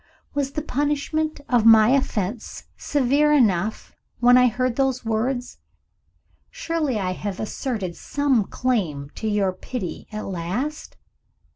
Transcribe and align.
Was 0.33 0.53
the 0.53 0.63
punishment 0.63 1.41
of 1.47 1.63
my 1.63 1.89
offense 1.89 2.63
severe 2.75 3.31
enough, 3.33 3.93
when 4.19 4.35
I 4.35 4.47
heard 4.47 4.75
those 4.75 5.05
words? 5.05 5.57
Surely 6.49 6.97
I 6.97 7.11
have 7.11 7.39
asserted 7.39 7.95
some 7.95 8.45
claim 8.45 9.11
to 9.13 9.27
your 9.27 9.53
pity, 9.53 10.07
at 10.11 10.25
last? 10.25 10.97